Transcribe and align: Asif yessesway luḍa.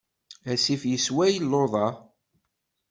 Asif 0.51 0.81
yessesway 0.89 1.35
luḍa. 1.51 1.87